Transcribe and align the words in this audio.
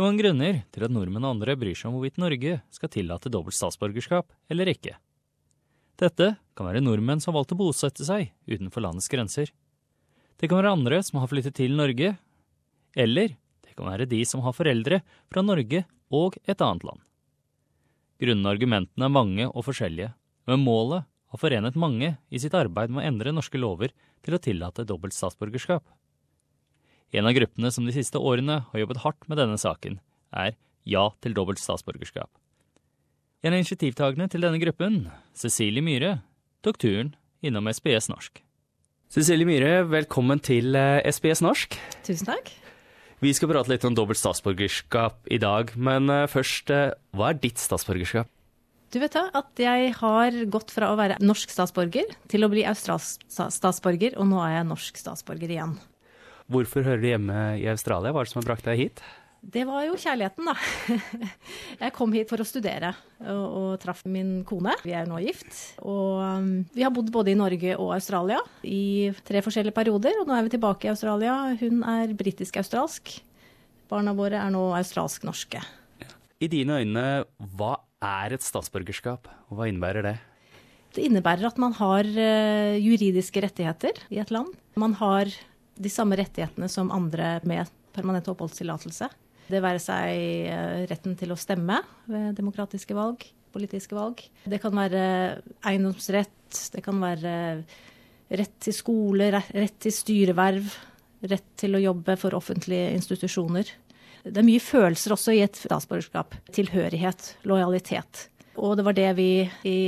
Det 0.00 0.06
er 0.06 0.08
mange 0.14 0.22
grunner 0.24 0.58
til 0.72 0.84
at 0.86 0.92
nordmenn 0.96 1.24
og 1.28 1.34
andre 1.34 1.54
bryr 1.60 1.76
seg 1.76 1.90
om 1.90 1.98
hvorvidt 1.98 2.16
Norge 2.22 2.54
skal 2.72 2.88
tillate 2.88 3.28
dobbelt 3.28 3.52
statsborgerskap 3.52 4.30
eller 4.48 4.70
ikke. 4.72 4.94
Dette 6.00 6.28
kan 6.56 6.68
være 6.70 6.80
nordmenn 6.80 7.20
som 7.20 7.34
har 7.34 7.42
valgt 7.42 7.52
å 7.52 7.58
bosette 7.60 8.06
seg 8.08 8.30
utenfor 8.48 8.80
landets 8.80 9.10
grenser. 9.12 9.52
Det 10.40 10.48
kan 10.48 10.62
være 10.62 10.72
andre 10.72 11.02
som 11.04 11.20
har 11.20 11.28
flyttet 11.28 11.58
til 11.60 11.76
Norge, 11.76 12.14
eller 12.96 13.36
det 13.36 13.76
kan 13.76 13.90
være 13.92 14.08
de 14.08 14.22
som 14.24 14.40
har 14.40 14.56
foreldre 14.56 15.02
fra 15.28 15.44
Norge 15.44 15.84
og 16.08 16.40
et 16.48 16.64
annet 16.64 16.88
land. 16.88 17.04
Grunnene 18.24 18.48
og 18.48 18.56
argumentene 18.56 19.04
er 19.10 19.16
mange 19.20 19.52
og 19.52 19.68
forskjellige, 19.68 20.14
men 20.48 20.64
målet 20.64 21.04
har 21.04 21.44
forenet 21.44 21.76
mange 21.76 22.14
i 22.32 22.40
sitt 22.40 22.56
arbeid 22.56 22.88
med 22.88 23.04
å 23.04 23.08
endre 23.12 23.36
norske 23.36 23.60
lover 23.60 23.92
til 24.24 24.32
å 24.32 24.40
tillate 24.48 24.88
dobbelt 24.88 25.12
statsborgerskap. 25.12 25.84
En 27.10 27.26
av 27.26 27.34
gruppene 27.34 27.72
som 27.74 27.86
de 27.86 27.90
siste 27.90 28.20
årene 28.22 28.60
har 28.70 28.82
jobbet 28.84 29.00
hardt 29.02 29.24
med 29.26 29.40
denne 29.40 29.58
saken, 29.58 29.98
er 30.30 30.54
Ja 30.86 31.08
til 31.20 31.34
dobbelt 31.34 31.58
statsborgerskap. 31.58 32.30
En 33.42 33.52
av 33.52 33.58
initiativtakerne 33.58 34.28
til 34.30 34.44
denne 34.44 34.60
gruppen, 34.62 35.08
Cecilie 35.34 35.82
Myhre, 35.82 36.20
tok 36.62 36.78
turen 36.78 37.16
innom 37.42 37.66
SBS 37.66 38.08
Norsk. 38.12 38.40
Cecilie 39.10 39.48
Myhre, 39.48 39.82
velkommen 39.90 40.38
til 40.38 40.78
SBS 41.02 41.42
Norsk. 41.42 41.74
Tusen 42.06 42.30
takk. 42.30 42.52
Vi 43.20 43.34
skal 43.34 43.50
prate 43.50 43.74
litt 43.74 43.84
om 43.84 43.96
dobbelt 43.98 44.20
statsborgerskap 44.20 45.26
i 45.34 45.42
dag, 45.42 45.74
men 45.74 46.06
først, 46.30 46.70
hva 46.70 47.32
er 47.32 47.42
ditt 47.42 47.58
statsborgerskap? 47.58 48.30
Du 48.90 49.02
vet 49.02 49.18
da, 49.18 49.26
at 49.34 49.58
jeg 49.58 49.92
har 49.98 50.40
gått 50.50 50.70
fra 50.74 50.94
å 50.94 50.98
være 50.98 51.18
norsk 51.22 51.50
statsborger 51.52 52.14
til 52.30 52.46
å 52.46 52.54
bli 52.54 52.62
australsk 52.70 53.26
statsborger, 53.34 54.14
og 54.14 54.30
nå 54.30 54.38
er 54.46 54.60
jeg 54.60 54.70
norsk 54.70 55.02
statsborger 55.02 55.58
igjen. 55.58 55.80
Hvorfor 56.50 56.82
hører 56.82 56.98
du 56.98 57.06
hjemme 57.06 57.40
i 57.60 57.66
Australia? 57.70 58.10
Hva 58.10 58.22
er 58.22 58.26
det 58.26 58.32
som 58.32 58.40
har 58.40 58.48
brakt 58.48 58.66
deg 58.66 58.78
hit? 58.80 59.02
Det 59.40 59.62
var 59.64 59.84
jo 59.86 59.94
kjærligheten, 59.96 60.48
da. 60.50 60.54
Jeg 61.84 61.92
kom 61.96 62.12
hit 62.12 62.28
for 62.28 62.42
å 62.42 62.46
studere 62.46 62.90
og, 63.22 63.44
og 63.56 63.68
traff 63.80 64.02
min 64.04 64.40
kone. 64.44 64.74
Vi 64.82 64.92
er 64.92 65.06
nå 65.08 65.20
gift. 65.22 65.54
Og 65.80 66.18
um, 66.20 66.48
vi 66.74 66.82
har 66.84 66.92
bodd 66.92 67.08
både 67.14 67.32
i 67.32 67.38
Norge 67.38 67.76
og 67.78 67.94
Australia 67.94 68.40
i 68.66 69.08
tre 69.24 69.40
forskjellige 69.46 69.76
perioder. 69.76 70.18
Og 70.20 70.28
nå 70.28 70.34
er 70.36 70.44
vi 70.44 70.52
tilbake 70.56 70.88
i 70.88 70.92
Australia. 70.92 71.36
Hun 71.62 71.84
er 71.88 72.12
britisk-australsk. 72.18 73.14
Barna 73.90 74.12
våre 74.18 74.42
er 74.42 74.50
nå 74.52 74.64
australsk-norske. 74.76 75.62
I 76.40 76.48
dine 76.50 76.80
øyne, 76.82 77.06
hva 77.56 77.76
er 78.02 78.34
et 78.34 78.44
statsborgerskap, 78.44 79.30
og 79.48 79.60
hva 79.60 79.70
innebærer 79.70 80.04
det? 80.04 80.16
Det 80.96 81.06
innebærer 81.06 81.46
at 81.46 81.62
man 81.62 81.78
har 81.78 82.10
uh, 82.10 82.74
juridiske 82.74 83.46
rettigheter 83.46 84.02
i 84.10 84.18
et 84.18 84.34
land. 84.34 84.50
Man 84.74 84.98
har 84.98 85.30
de 85.80 85.92
samme 85.92 86.18
rettighetene 86.20 86.68
som 86.70 86.92
andre 86.94 87.38
med 87.48 87.68
permanent 87.94 88.28
oppholdstillatelse. 88.30 89.08
Det 89.50 89.62
være 89.64 89.82
seg 89.82 90.50
uh, 90.52 90.82
retten 90.90 91.16
til 91.18 91.32
å 91.34 91.38
stemme 91.40 91.80
ved 92.10 92.36
demokratiske 92.38 92.94
valg, 92.96 93.24
politiske 93.54 93.96
valg. 93.96 94.22
Det 94.44 94.60
kan 94.62 94.76
være 94.76 95.02
eiendomsrett, 95.66 96.60
det 96.74 96.84
kan 96.84 97.00
være 97.02 97.34
rett 98.30 98.56
til 98.62 98.76
skole, 98.76 99.30
rett 99.32 99.78
til 99.82 99.94
styreverv, 99.94 100.74
rett 101.30 101.54
til 101.58 101.74
å 101.76 101.82
jobbe 101.82 102.14
for 102.20 102.36
offentlige 102.38 102.92
institusjoner. 102.94 103.72
Det 104.22 104.36
er 104.36 104.46
mye 104.46 104.62
følelser 104.62 105.16
også 105.16 105.34
i 105.34 105.40
et 105.42 105.56
statsborgerskap. 105.58 106.36
Tilhørighet, 106.54 107.34
lojalitet. 107.48 108.28
Og 108.60 108.76
det 108.76 108.84
var 108.84 108.94
det 108.94 109.08
vi 109.16 109.30
i 109.66 109.78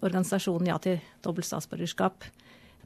organisasjonen 0.00 0.70
Ja 0.70 0.78
til 0.82 0.98
dobbelt 1.22 1.46
statsborgerskap 1.46 2.24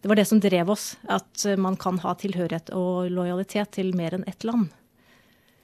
Det 0.03 0.11
var 0.11 0.19
det 0.19 0.27
som 0.31 0.41
drev 0.43 0.71
oss. 0.75 0.91
At 1.09 1.47
man 1.59 1.79
kan 1.81 2.01
ha 2.05 2.15
tilhørighet 2.19 2.73
og 2.77 3.11
lojalitet 3.13 3.77
til 3.79 3.95
mer 3.99 4.19
enn 4.19 4.27
ett 4.31 4.47
land. 4.47 4.69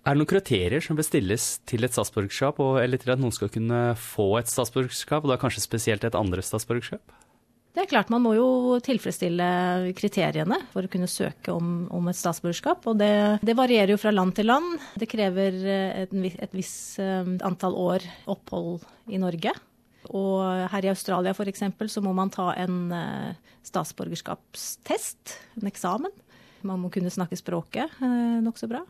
Er 0.05 0.13
det 0.13 0.21
noen 0.21 0.29
kriterier 0.29 0.85
som 0.85 0.99
bør 0.99 1.07
stilles 1.07 1.45
til 1.65 1.87
et 1.87 1.95
statsborgerskap, 1.97 2.59
eller 2.83 3.01
til 3.01 3.15
at 3.15 3.21
noen 3.23 3.33
skal 3.33 3.49
kunne 3.53 3.95
få 3.97 4.35
et 4.37 4.51
statsborgerskap, 4.53 5.25
og 5.25 5.33
da 5.33 5.39
kanskje 5.41 5.65
spesielt 5.65 6.05
et 6.05 6.19
andre 6.19 6.45
statsborgerskap? 6.45 7.15
Det 7.75 7.83
er 7.83 7.89
klart, 7.91 8.11
man 8.13 8.23
må 8.23 8.37
jo 8.37 8.49
tilfredsstille 8.85 9.47
kriteriene 9.99 10.61
for 10.71 10.87
å 10.87 10.91
kunne 10.93 11.09
søke 11.11 11.57
om, 11.57 11.89
om 11.91 12.07
et 12.13 12.19
statsborgerskap. 12.19 12.85
Og 12.87 13.01
det, 13.01 13.41
det, 13.43 13.57
varierer 13.59 13.97
jo 13.97 13.99
fra 13.99 14.13
land 14.15 14.37
til 14.37 14.47
land. 14.47 14.77
Det 15.01 15.09
krever 15.11 15.57
et, 16.05 16.13
et 16.15 16.55
visst 16.55 17.01
antall 17.03 17.75
år 17.75 18.07
opphold 18.31 18.85
i 19.11 19.19
Norge. 19.19 19.57
Og 20.11 20.69
her 20.73 20.87
i 20.87 20.91
Australia 20.93 21.33
f.eks. 21.33 21.65
så 21.93 22.03
må 22.05 22.13
man 22.17 22.33
ta 22.35 22.51
en 22.61 22.93
statsborgerskapstest, 23.65 25.37
en 25.61 25.71
eksamen. 25.71 26.13
Man 26.65 26.83
må 26.83 26.91
kunne 26.93 27.13
snakke 27.13 27.37
språket 27.37 28.01
nokså 28.45 28.69
bra. 28.71 28.83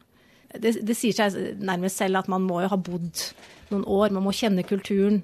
Det, 0.55 0.77
det 0.87 0.95
sier 0.95 1.15
seg 1.17 1.59
nærmest 1.63 1.99
selv 1.99 2.21
at 2.21 2.31
man 2.31 2.45
må 2.47 2.61
jo 2.63 2.71
ha 2.71 2.79
bodd 2.79 3.23
noen 3.73 3.85
år. 3.91 4.15
Man 4.15 4.27
må 4.27 4.35
kjenne 4.35 4.67
kulturen 4.67 5.23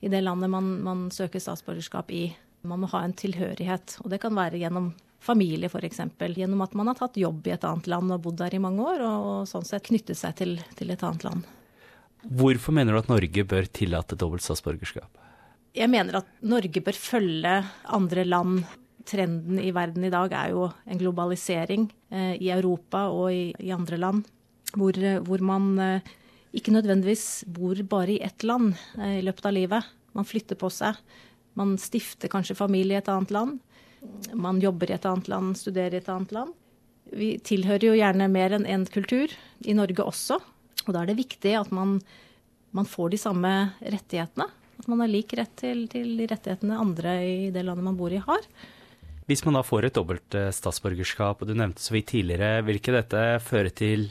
i 0.00 0.08
det 0.08 0.22
landet 0.24 0.50
man, 0.50 0.72
man 0.84 1.04
søker 1.12 1.42
statsborgerskap 1.42 2.10
i. 2.16 2.30
Man 2.64 2.82
må 2.82 2.90
ha 2.92 3.04
en 3.04 3.16
tilhørighet, 3.16 3.98
og 4.04 4.10
det 4.12 4.20
kan 4.20 4.36
være 4.36 4.60
gjennom 4.60 4.90
familie 5.20 5.68
f.eks. 5.68 6.00
Gjennom 6.36 6.64
at 6.64 6.76
man 6.76 6.90
har 6.90 6.98
tatt 6.98 7.16
jobb 7.20 7.48
i 7.48 7.54
et 7.54 7.64
annet 7.68 7.88
land 7.92 8.12
og 8.16 8.22
bodd 8.24 8.40
der 8.40 8.56
i 8.56 8.62
mange 8.62 8.84
år, 8.84 9.04
og, 9.04 9.30
og 9.30 9.48
sånn 9.48 9.66
sett 9.68 9.88
knyttet 9.88 10.18
seg 10.18 10.36
til, 10.40 10.54
til, 10.78 10.92
et 10.92 11.04
annet 11.04 11.26
land. 11.28 11.48
Hvorfor 12.24 12.76
mener 12.76 12.96
du 12.96 13.00
at 13.00 13.12
Norge 13.12 13.44
bør 13.48 13.68
tillate 13.72 14.16
dobbelt 14.20 14.44
statsborgerskap? 14.44 15.08
Jeg 15.76 15.86
mener 15.86 16.18
at 16.18 16.30
Norge 16.42 16.82
bør 16.82 16.96
følge 16.98 17.52
andre 17.94 18.24
land. 18.26 18.64
Trenden 19.06 19.58
i 19.62 19.70
verden 19.74 20.04
i 20.06 20.10
dag 20.12 20.32
er 20.34 20.50
jo 20.52 20.66
en 20.86 20.98
globalisering 20.98 21.86
eh, 22.10 22.34
i 22.42 22.50
Europa 22.52 23.06
og 23.10 23.30
i, 23.32 23.50
i 23.58 23.70
andre 23.74 23.96
land, 23.98 24.26
hvor, 24.76 24.98
hvor 25.26 25.42
man 25.42 25.70
eh, 25.82 26.10
ikke 26.54 26.74
nødvendigvis 26.74 27.46
bor 27.46 27.78
bare 27.90 28.16
i 28.16 28.20
ett 28.22 28.44
land 28.46 28.74
eh, 28.98 29.18
i 29.20 29.24
løpet 29.24 29.46
av 29.46 29.56
livet. 29.56 29.88
Man 30.14 30.28
flytter 30.28 30.58
på 30.58 30.70
seg. 30.74 30.98
Man 31.58 31.76
stifter 31.78 32.30
kanskje 32.30 32.58
familie 32.58 32.98
i 32.98 33.00
et 33.00 33.10
annet 33.10 33.34
land. 33.34 33.58
Man 34.34 34.60
jobber 34.62 34.90
i 34.90 34.98
et 34.98 35.06
annet 35.06 35.30
land, 35.30 35.56
studerer 35.58 35.96
i 35.96 36.02
et 36.02 36.12
annet 36.12 36.34
land. 36.34 36.54
Vi 37.10 37.32
tilhører 37.46 37.90
jo 37.90 37.98
gjerne 37.98 38.30
mer 38.30 38.54
enn 38.58 38.68
én 38.68 38.86
kultur, 38.90 39.32
i 39.66 39.74
Norge 39.74 40.02
også. 40.02 40.38
Og 40.86 40.94
da 40.94 41.02
er 41.02 41.10
det 41.10 41.20
viktig 41.22 41.56
at 41.58 41.70
man, 41.74 41.98
man 42.76 42.88
får 42.88 43.14
de 43.14 43.22
samme 43.22 43.52
rettighetene. 43.82 44.50
At 44.80 44.88
man 44.90 45.02
har 45.04 45.12
lik 45.12 45.34
rett 45.38 45.52
til, 45.60 45.84
til, 45.92 46.14
de 46.18 46.28
rettighetene 46.30 46.78
andre 46.80 47.16
i 47.26 47.50
det 47.52 47.64
landet 47.66 47.86
man 47.86 47.98
bor 47.98 48.12
i, 48.12 48.22
har. 48.24 48.46
Hvis 49.28 49.44
man 49.46 49.58
da 49.58 49.62
får 49.62 49.86
et 49.86 49.98
dobbelt 49.98 50.36
statsborgerskap, 50.56 51.42
og 51.42 51.50
du 51.50 51.54
nevnte 51.54 51.84
så 51.84 51.94
vidt 51.94 52.08
tidligere, 52.14 52.64
vil 52.66 52.80
ikke 52.80 52.96
dette 52.96 53.24
føre 53.44 53.70
til 53.70 54.08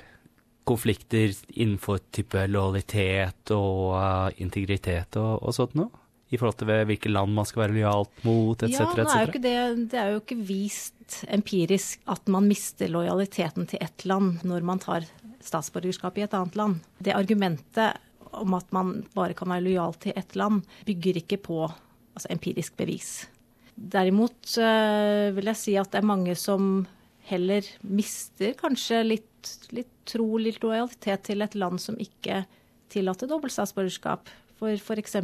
konflikter 0.70 1.34
innenfor 1.58 2.04
type 2.14 2.44
lojalitet 2.48 3.52
og 3.56 3.98
uh, 3.98 4.30
integritet 4.38 5.18
og, 5.20 5.42
og 5.42 5.56
sånt 5.58 5.76
noe? 5.80 5.90
i 6.30 6.38
forhold 6.38 6.60
til 6.60 6.70
hvilke 6.86 7.10
land 7.10 7.34
man 7.34 7.48
skal 7.50 7.64
være 7.64 7.76
lojalt 7.80 8.20
mot, 8.28 8.62
etc. 8.62 8.84
Ja, 9.00 9.06
er 9.16 9.32
jo 9.32 9.42
det, 9.42 9.54
det 9.90 9.98
er 9.98 10.12
jo 10.14 10.20
ikke 10.22 10.38
vist 10.46 11.24
empirisk 11.26 12.04
at 12.14 12.30
man 12.30 12.46
mister 12.50 12.92
lojaliteten 12.92 13.66
til 13.72 13.82
ett 13.82 14.06
land 14.06 14.44
når 14.46 14.68
man 14.68 14.82
tar 14.84 15.08
statsborgerskap 15.42 16.20
i 16.20 16.28
et 16.28 16.36
annet 16.38 16.60
land. 16.60 16.84
Det 17.02 17.16
argumentet 17.18 17.98
om 18.38 18.56
at 18.58 18.70
man 18.76 18.94
bare 19.16 19.36
kan 19.38 19.50
være 19.52 19.66
lojal 19.68 19.96
til 20.02 20.16
ett 20.20 20.36
land, 20.40 20.64
bygger 20.88 21.22
ikke 21.24 21.40
på 21.50 21.64
altså, 21.66 22.30
empirisk 22.30 22.78
bevis. 22.80 23.28
Derimot 23.76 24.58
øh, 24.60 25.36
vil 25.36 25.52
jeg 25.52 25.60
si 25.60 25.76
at 25.80 25.92
det 25.94 26.02
er 26.02 26.10
mange 26.10 26.36
som 26.36 26.86
heller 27.30 27.66
mister 27.86 28.56
kanskje 28.60 29.04
litt, 29.06 29.52
litt 29.76 29.92
tro, 30.10 30.38
litt 30.42 30.62
lojalitet 30.64 31.28
til 31.30 31.46
et 31.46 31.56
land 31.56 31.80
som 31.82 31.98
ikke 32.02 32.44
tillater 32.92 33.30
dobbelt 33.30 33.54
statsborgerskap. 33.54 34.32
For 34.60 34.76
f.eks 34.76 35.16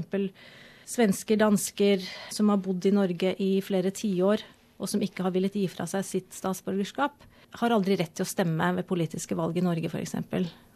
svensker, 0.86 1.40
dansker 1.42 2.04
som 2.34 2.52
har 2.54 2.62
bodd 2.64 2.86
i 2.86 2.94
Norge 2.94 3.34
i 3.42 3.58
flere 3.66 3.92
tiår, 3.96 4.44
og 4.78 4.92
som 4.92 5.02
ikke 5.04 5.26
har 5.26 5.34
villet 5.36 5.56
gi 5.56 5.66
fra 5.72 5.88
seg 5.90 6.06
sitt 6.06 6.36
statsborgerskap, 6.36 7.26
har 7.56 7.74
aldri 7.74 7.98
rett 8.00 8.14
til 8.16 8.26
å 8.26 8.30
stemme 8.30 8.72
ved 8.78 8.88
politiske 8.88 9.38
valg 9.38 9.58
i 9.58 9.64
Norge, 9.66 9.90
f.eks. 9.90 10.18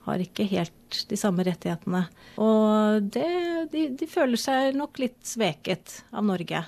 Har 0.10 0.24
ikke 0.24 0.48
helt 0.50 1.04
de 1.10 1.18
samme 1.20 1.46
rettighetene. 1.46 2.08
Og 2.42 3.06
det, 3.14 3.30
de, 3.74 3.88
de 3.94 4.10
føler 4.10 4.42
seg 4.42 4.78
nok 4.78 4.98
litt 5.02 5.22
sveket 5.28 6.02
av 6.10 6.26
Norge. 6.26 6.66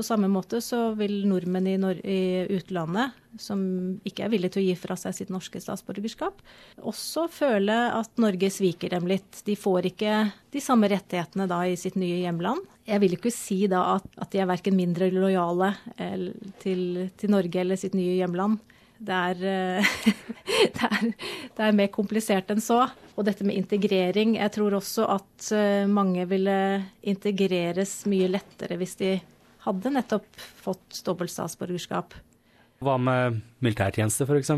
På 0.00 0.04
samme 0.06 0.30
måte 0.32 0.62
så 0.64 0.94
vil 0.96 1.26
nordmenn 1.28 1.66
i, 1.68 1.74
Nor 1.76 1.98
i, 2.06 2.46
utlandet, 2.56 3.16
som 3.42 3.60
ikke 4.06 4.24
er 4.24 4.30
villige 4.32 4.54
til 4.54 4.62
å 4.62 4.64
gi 4.64 4.76
fra 4.78 4.96
seg 4.96 5.16
sitt 5.16 5.32
norske 5.34 5.60
statsborgerskap, 5.60 6.38
også 6.88 7.26
føle 7.28 7.76
at 7.92 8.22
Norge 8.22 8.48
sviker 8.54 8.94
dem 8.94 9.10
litt. 9.10 9.42
De 9.44 9.58
får 9.60 9.90
ikke 9.90 10.14
de 10.54 10.62
samme 10.64 10.88
rettighetene 10.90 11.44
da 11.50 11.60
i 11.68 11.76
sitt 11.78 11.98
nye 12.00 12.22
hjemland. 12.22 12.64
Jeg 12.88 13.02
vil 13.02 13.18
ikke 13.18 13.34
si 13.34 13.64
da 13.70 13.82
at, 13.98 14.08
at 14.16 14.32
de 14.32 14.40
er 14.40 14.48
verken 14.50 14.78
mindre 14.78 15.10
lojale 15.12 15.74
til, 16.64 17.10
til 17.20 17.34
Norge 17.36 17.60
eller 17.60 17.80
sitt 17.80 17.98
nye 17.98 18.16
hjemland. 18.22 18.56
Det 19.00 19.16
er, 19.16 19.38
det, 20.76 20.88
er, 20.88 21.04
det 21.56 21.66
er, 21.66 21.76
mer 21.76 21.90
komplisert 21.92 22.50
enn 22.52 22.60
så. 22.60 22.82
Og 23.16 23.26
dette 23.28 23.44
med 23.48 23.56
integrering 23.56 24.36
Jeg 24.38 24.52
tror 24.54 24.76
også 24.76 25.06
at 25.16 25.50
eh, 25.56 25.88
mange 25.88 26.26
ville 26.28 26.56
integreres 27.00 28.02
mye 28.10 28.28
lettere 28.32 28.76
hvis 28.80 28.98
de 29.00 29.14
hadde 29.64 29.92
nettopp 29.92 30.28
fått 30.64 31.02
dobbelt 31.04 31.32
statsborgerskap. 31.32 32.16
Hva 32.80 32.96
med 33.00 33.40
militærtjeneste, 33.60 34.24
f.eks.? 34.24 34.52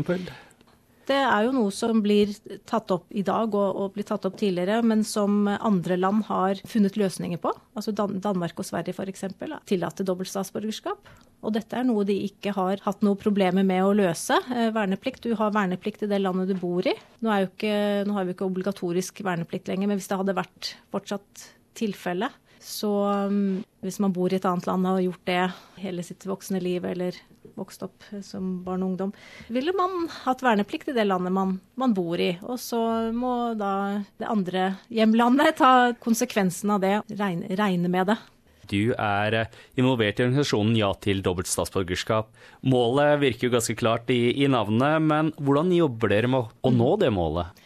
Det 1.03 1.17
er 1.19 1.43
jo 1.43 1.51
noe 1.51 1.71
som 1.75 1.99
blir 2.03 2.31
tatt 2.69 2.91
opp 2.95 3.09
i 3.11 3.25
dag 3.27 3.51
og, 3.51 3.75
og 3.75 3.95
blir 3.97 4.07
tatt 4.07 4.23
opp 4.29 4.37
tidligere, 4.39 4.79
men 4.87 5.03
som 5.07 5.49
andre 5.51 5.97
land 5.99 6.23
har 6.29 6.61
funnet 6.69 6.95
løsninger 6.99 7.41
på. 7.43 7.51
Altså 7.75 7.91
Dan 7.91 8.21
Danmark 8.23 8.59
og 8.63 8.67
Sverige 8.69 8.95
f.eks. 8.95 9.25
tillater 9.67 10.07
dobbelt 10.07 10.31
statsborgerskap. 10.31 11.11
Og 11.43 11.53
dette 11.55 11.75
er 11.75 11.87
noe 11.87 12.05
de 12.07 12.15
ikke 12.27 12.53
har 12.55 12.81
hatt 12.85 13.03
noe 13.03 13.19
problemer 13.19 13.65
med 13.67 13.83
å 13.83 13.95
løse. 13.95 14.37
Eh, 14.53 14.69
verneplikt, 14.75 15.23
Du 15.27 15.35
har 15.39 15.51
verneplikt 15.55 16.05
i 16.05 16.11
det 16.11 16.21
landet 16.21 16.53
du 16.53 16.55
bor 16.59 16.85
i. 16.87 16.95
Nå, 17.19 17.33
ikke, 17.49 18.05
nå 18.07 18.15
har 18.15 18.25
vi 18.25 18.35
ikke 18.35 18.47
obligatorisk 18.47 19.19
verneplikt 19.25 19.67
lenger, 19.67 19.91
men 19.91 19.99
hvis 19.99 20.09
det 20.11 20.19
hadde 20.19 20.39
vært 20.39 20.75
fortsatt 20.93 21.49
tilfelle, 21.75 22.29
så 22.63 22.89
um, 23.27 23.59
hvis 23.83 23.99
man 23.99 24.13
bor 24.15 24.31
i 24.31 24.37
et 24.37 24.45
annet 24.47 24.67
land 24.69 24.87
og 24.87 24.95
har 24.95 25.05
gjort 25.09 25.27
det 25.27 25.41
hele 25.83 26.03
sitt 26.05 26.23
voksne 26.23 26.61
liv, 26.63 26.85
eller 26.87 27.17
vokst 27.59 27.83
opp 27.85 28.05
som 28.25 28.63
barn 28.65 28.85
og 28.85 28.93
ungdom, 28.93 29.11
ville 29.53 29.73
man 29.75 30.07
hatt 30.23 30.41
verneplikt 30.45 30.89
i 30.89 30.95
det 30.95 31.05
landet 31.05 31.35
man, 31.35 31.57
man 31.75 31.93
bor 31.93 32.21
i. 32.21 32.31
Og 32.47 32.57
så 32.61 32.79
må 33.13 33.53
da 33.59 33.73
det 34.21 34.29
andre 34.31 34.69
hjemlandet 34.93 35.59
ta 35.59 35.73
konsekvensen 36.03 36.71
av 36.73 36.83
det, 36.85 36.95
regne, 37.19 37.51
regne 37.59 37.91
med 37.91 38.13
det. 38.13 38.17
Du 38.69 38.93
er 38.93 39.37
eh, 39.37 39.59
involvert 39.79 40.19
i 40.19 40.25
organisasjonen 40.25 40.75
Ja 40.79 40.91
til 41.03 41.21
dobbelt 41.25 41.49
statsborgerskap. 41.51 42.31
Målet 42.69 43.19
virker 43.23 43.47
jo 43.47 43.55
ganske 43.55 43.75
klart 43.79 44.11
i, 44.13 44.33
i 44.43 44.49
navnet, 44.51 45.01
men 45.03 45.31
hvordan 45.39 45.73
jobber 45.75 46.13
dere 46.13 46.31
med 46.31 46.51
å 46.63 46.73
nå 46.73 46.93
det 47.01 47.11
målet? 47.13 47.63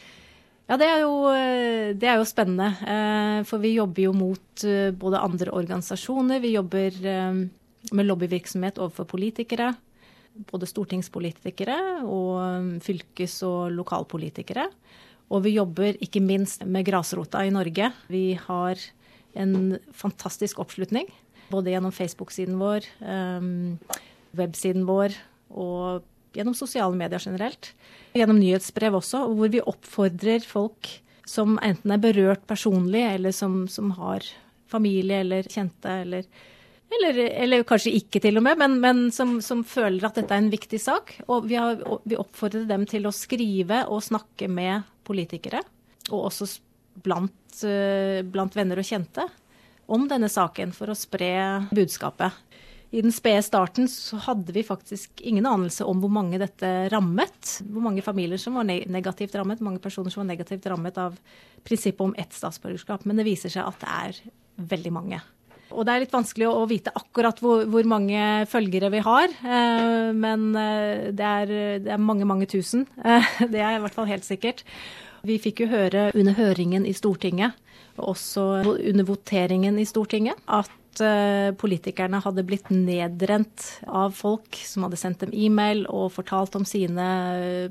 Ja, 0.67 0.75
det 0.75 0.88
er, 0.89 1.03
jo, 1.05 1.13
eh, 1.31 1.94
det 1.95 2.09
er 2.11 2.19
jo 2.19 2.27
spennende. 2.27 2.73
Eh, 2.83 3.41
for 3.47 3.63
vi 3.63 3.75
jobber 3.77 4.07
jo 4.07 4.15
mot 4.17 4.67
både 4.99 5.23
andre 5.23 5.53
organisasjoner. 5.55 6.41
Vi 6.44 6.55
jobber 6.55 6.97
med 7.07 8.07
lobbyvirksomhet 8.09 8.81
overfor 8.81 9.07
politikere. 9.07 9.69
Både 10.50 10.67
stortingspolitikere 10.69 11.77
og 12.05 12.81
fylkes- 12.85 13.39
og 13.45 13.71
lokalpolitikere. 13.73 14.67
Og 15.33 15.43
vi 15.43 15.55
jobber 15.57 15.97
ikke 16.03 16.21
minst 16.23 16.63
med 16.65 16.85
grasrota 16.88 17.43
i 17.45 17.53
Norge. 17.53 17.91
Vi 18.11 18.38
har 18.39 18.81
en 19.39 19.78
fantastisk 19.95 20.60
oppslutning. 20.63 21.07
Både 21.51 21.72
gjennom 21.72 21.94
Facebook-siden 21.95 22.57
vår, 22.60 22.88
um, 23.00 23.78
websiden 24.36 24.84
vår 24.88 25.16
og 25.56 26.04
gjennom 26.36 26.56
sosiale 26.57 26.98
medier 26.98 27.24
generelt. 27.24 27.72
Gjennom 28.18 28.39
nyhetsbrev 28.42 28.98
også, 29.00 29.24
hvor 29.31 29.54
vi 29.54 29.63
oppfordrer 29.63 30.44
folk 30.45 30.92
som 31.28 31.57
enten 31.63 31.92
er 31.92 32.04
berørt 32.04 32.45
personlig, 32.48 33.04
eller 33.16 33.34
som, 33.36 33.66
som 33.72 33.92
har 33.98 34.25
familie 34.72 35.24
eller 35.24 35.50
kjente, 35.51 36.01
eller 36.04 36.28
eller, 36.88 37.18
eller, 37.44 37.66
kanskje 37.68 37.92
ikke 37.98 38.22
til 38.24 38.39
og 38.39 38.45
med, 38.45 38.60
men, 38.62 38.78
men 38.80 39.00
som, 39.12 39.34
som, 39.44 39.66
føler 39.68 40.06
at 40.07 40.16
dette 40.16 40.31
er 40.31 40.39
en 40.39 40.54
viktig 40.54 40.80
sak. 40.80 41.18
Og 41.28 41.50
vi, 41.50 41.57
har, 41.60 41.81
vi 42.07 42.16
oppfordrer 42.16 42.63
dem 42.69 42.86
til 42.88 43.10
å 43.10 43.12
skrive 43.12 43.81
og 43.92 44.06
snakke 44.06 44.48
med 44.48 44.88
politikere, 45.07 45.60
og 46.07 46.30
også 46.30 46.48
blant, 47.03 47.63
eh, 47.63 48.23
blant 48.23 48.55
venner 48.55 48.81
og 48.81 48.88
kjente, 48.88 49.27
om 49.88 50.07
denne 50.09 50.29
saken 50.29 50.73
for 50.75 50.91
å 50.91 50.97
spre 50.97 51.67
budskapet. 51.71 52.44
I 52.91 53.01
den 53.03 53.11
spede 53.11 53.44
starten 53.44 53.88
så 53.91 54.15
hadde 54.23 54.53
vi 54.55 54.63
faktisk 54.63 55.21
ingen 55.27 55.45
anelse 55.47 55.83
om 55.83 55.99
hvor 55.99 56.11
mange 56.11 56.39
dette 56.39 56.88
rammet. 56.94 57.57
Hvor 57.67 57.83
mange 57.83 58.03
familier 58.03 58.39
som 58.39 58.55
var 58.55 58.67
negativt 58.67 59.35
rammet, 59.35 59.63
mange 59.63 59.81
personer 59.83 60.13
som 60.13 60.23
var 60.23 60.29
negativt 60.29 60.67
rammet 60.71 60.99
av 61.01 61.17
prinsippet 61.67 62.05
om 62.05 62.15
ett 62.17 62.35
statsborgerskap. 62.35 63.03
Men 63.03 63.19
det 63.19 63.27
viser 63.27 63.51
seg 63.51 63.67
at 63.67 63.83
det 63.83 63.97
er 63.97 64.21
veldig 64.71 64.93
mange. 64.95 65.19
Og 65.75 65.83
det 65.83 65.93
er 65.93 66.03
litt 66.05 66.15
vanskelig 66.15 66.47
å, 66.47 66.63
vite 66.69 66.93
akkurat 66.95 67.41
hvor, 67.43 67.65
hvor 67.67 67.88
mange 67.91 68.21
følgere 68.47 68.88
vi 68.93 69.01
har, 69.03 69.33
eh, 69.35 70.13
men 70.15 70.47
eh, 70.55 71.09
det 71.11 71.27
er, 71.27 71.51
det 71.83 71.91
er, 71.91 72.00
mange, 72.00 72.27
mange 72.29 72.47
tusen. 72.47 72.85
Det 73.51 73.59
er 73.59 73.75
i 73.75 73.81
hvert 73.83 73.97
fall 73.97 74.07
helt 74.07 74.23
sikkert. 74.23 74.63
Vi 75.27 75.38
fikk 75.44 75.65
jo 75.65 75.71
høre 75.71 76.09
under 76.15 76.35
høringen 76.38 76.85
i 76.88 76.95
Stortinget, 76.95 77.57
og 77.97 78.13
også 78.13 78.44
under 78.63 79.07
voteringen 79.07 79.79
i 79.81 79.88
Stortinget, 79.88 80.39
at 80.47 80.71
politikerne 81.62 82.21
hadde 82.24 82.45
blitt 82.47 82.71
nedrent 82.74 83.65
av 83.85 84.15
folk 84.18 84.57
som 84.65 84.88
hadde 84.88 84.97
sendt 84.97 85.21
dem 85.25 85.33
e-mail 85.35 85.83
og 85.94 86.09
fortalt 86.15 86.56
om 86.57 86.65
sine 86.65 87.07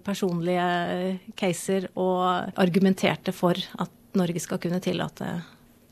personlige 0.06 1.16
caser, 1.38 1.88
og 1.98 2.52
argumenterte 2.54 3.34
for 3.34 3.58
at 3.80 3.92
Norge 4.16 4.40
skal 4.40 4.60
kunne 4.62 4.80
tillate 4.84 5.32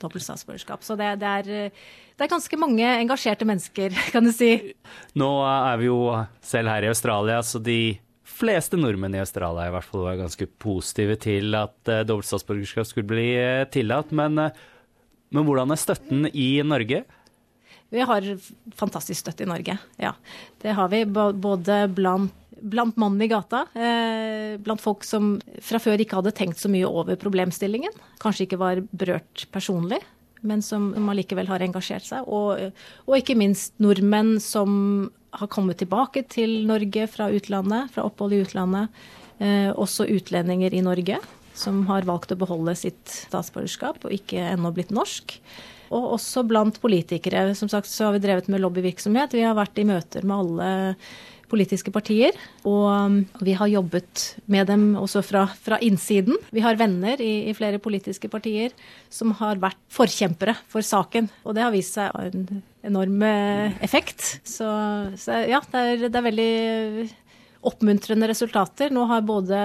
dobbelt 0.05 0.25
statsborgerskap. 0.25 0.85
Så 0.85 0.97
det, 1.01 1.11
det, 1.21 1.27
er, 1.27 1.73
det, 1.73 2.21
er, 2.21 2.31
ganske 2.31 2.59
mange 2.61 2.87
engasjerte 2.87 3.49
mennesker, 3.49 3.95
kan 4.15 4.27
du 4.27 4.33
si. 4.35 4.57
Nå 5.19 5.31
er 5.49 5.81
vi 5.81 5.91
jo 5.91 6.01
selv 6.45 6.73
her 6.73 6.87
i 6.87 6.93
Australia, 6.93 7.41
så 7.43 7.63
de 7.63 7.97
fleste 8.25 8.79
nordmenn 8.81 9.17
i 9.17 9.23
Australia 9.23 9.69
i 9.69 9.75
hvert 9.75 9.89
fall 9.89 10.07
var 10.07 10.21
ganske 10.21 10.49
positive 10.63 11.19
til 11.23 11.57
at 11.59 11.77
uh, 11.91 12.05
dobbelt 12.07 12.29
statsborgerskap 12.29 12.89
skulle 12.89 13.11
bli 13.11 13.29
uh, 13.37 13.67
tillatt. 13.73 14.15
Men, 14.17 14.39
uh, 14.41 14.65
men 15.35 15.47
hvordan 15.47 15.75
er 15.75 15.81
støtten 15.81 16.31
i 16.33 16.49
Norge? 16.67 17.05
Vi 17.95 18.03
har 18.03 18.25
fantastisk 18.75 19.21
støtte 19.21 19.45
i 19.45 19.51
Norge, 19.51 19.77
ja. 20.01 20.15
Det 20.63 20.73
har 20.75 20.89
vi 20.91 21.05
både 21.07 21.85
blant 21.95 22.41
blant 22.65 22.97
mannen 22.97 23.23
i 23.23 23.29
gata. 23.29 23.67
Eh, 23.75 24.57
blant 24.63 24.81
folk 24.81 25.05
som 25.05 25.35
fra 25.63 25.81
før 25.83 26.01
ikke 26.01 26.21
hadde 26.21 26.35
tenkt 26.37 26.61
så 26.61 26.71
mye 26.73 26.89
over 26.89 27.19
problemstillingen. 27.21 27.93
Kanskje 28.23 28.47
ikke 28.47 28.61
var 28.61 28.81
berørt 28.97 29.47
personlig, 29.55 30.01
men 30.47 30.63
som 30.65 30.93
allikevel 31.11 31.49
har 31.51 31.65
engasjert 31.65 32.07
seg. 32.07 32.29
Og, 32.29 32.71
og, 33.07 33.15
ikke 33.19 33.37
minst 33.39 33.75
nordmenn 33.83 34.37
som 34.43 35.11
har 35.35 35.51
kommet 35.51 35.81
tilbake 35.83 36.25
til 36.31 36.63
Norge 36.69 37.09
fra 37.11 37.31
utlandet, 37.35 37.91
fra 37.95 38.07
opphold 38.07 38.37
i 38.37 38.43
utlandet. 38.45 39.05
Eh, 39.43 39.71
også 39.75 40.07
utlendinger 40.15 40.77
i 40.77 40.85
Norge 40.85 41.19
som 41.55 41.85
har 41.87 42.07
valgt 42.07 42.33
å 42.35 42.39
beholde 42.39 42.75
sitt 42.79 43.03
statsborgerskap 43.29 44.05
og 44.05 44.15
ikke 44.15 44.43
ennå 44.53 44.73
blitt 44.75 44.93
norsk. 44.95 45.37
Og 45.95 46.17
også 46.17 46.43
blant 46.49 46.81
politikere. 46.83 47.53
Som 47.55 47.71
sagt 47.71 47.91
så 47.91 48.09
har 48.09 48.17
vi 48.17 48.25
drevet 48.25 48.49
med 48.51 48.63
lobbyvirksomhet. 48.65 49.37
Vi 49.37 49.45
har 49.47 49.55
vært 49.59 49.79
i 49.79 49.87
møter 49.87 50.27
med 50.27 50.37
alle 50.37 50.71
politiske 51.55 51.93
partier. 51.95 52.37
Og 52.67 52.85
um, 52.91 53.19
vi 53.47 53.55
har 53.57 53.71
jobbet 53.71 54.27
med 54.51 54.69
dem 54.71 54.87
også 55.01 55.23
fra, 55.25 55.47
fra 55.55 55.79
innsiden. 55.85 56.37
Vi 56.55 56.65
har 56.65 56.79
venner 56.81 57.23
i, 57.23 57.47
i, 57.49 57.57
flere 57.57 57.81
politiske 57.83 58.31
partier 58.33 58.75
som 59.13 59.33
har 59.41 59.63
vært 59.63 59.81
forkjempere 59.95 60.57
for 60.71 60.85
saken. 60.85 61.31
Og 61.47 61.57
det 61.57 61.65
har 61.65 61.75
vist 61.75 61.97
seg 61.97 62.15
en 62.21 62.63
enorm 62.85 63.23
eh, 63.25 63.75
effekt. 63.85 64.27
Så, 64.45 64.69
så 65.21 65.45
ja, 65.49 65.63
det 65.73 65.85
er, 65.95 66.07
det 66.09 66.21
er 66.21 66.29
veldig 66.29 66.53
oppmuntrende 67.65 68.29
resultater. 68.29 68.93
Nå 68.93 69.07
har 69.09 69.25
både 69.25 69.59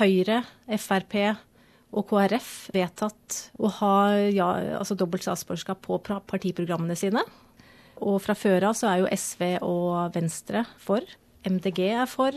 Høyre, 0.00 0.42
Frp 0.76 1.16
og 1.96 2.04
KrF 2.10 2.50
vedtatt 2.74 3.40
å 3.56 3.70
ha 3.78 3.96
ja, 4.28 4.50
altså 4.80 4.96
dobbelt 4.98 5.24
statsborgerskap 5.24 5.80
på 5.86 6.00
partiprogrammene 6.28 6.98
sine. 6.98 7.22
Og 8.04 8.20
fra 8.24 8.36
før 8.36 8.70
av 8.70 8.76
så 8.76 8.90
er 8.90 9.02
jo 9.02 9.10
SV 9.10 9.42
og 9.64 10.14
Venstre 10.16 10.66
for. 10.82 11.04
MDG 11.46 11.82
er 11.94 12.08
for. 12.10 12.36